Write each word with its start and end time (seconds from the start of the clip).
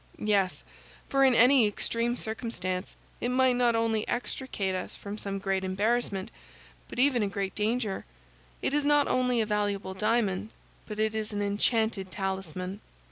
"Yes, 0.17 0.63
for 1.09 1.23
in 1.23 1.35
any 1.35 1.67
extreme 1.67 2.17
circumstance 2.17 2.95
it 3.19 3.29
might 3.29 3.55
not 3.55 3.75
only 3.75 4.07
extricate 4.07 4.73
us 4.73 4.95
from 4.95 5.15
some 5.15 5.37
great 5.37 5.63
embarrassment, 5.63 6.31
but 6.89 6.97
even 6.97 7.21
a 7.21 7.27
great 7.27 7.53
danger. 7.53 8.03
It 8.63 8.73
is 8.73 8.83
not 8.83 9.07
only 9.07 9.41
a 9.41 9.45
valuable 9.45 9.93
diamond, 9.93 10.49
but 10.87 10.97
it 10.97 11.13
is 11.13 11.33
an 11.33 11.43
enchanted 11.43 12.09
talisman." 12.09 12.81